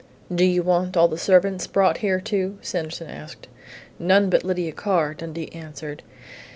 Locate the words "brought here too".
1.67-2.57